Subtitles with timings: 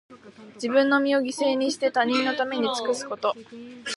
[0.55, 3.35] 自分の身を犠牲にして、他人のために尽くすこと。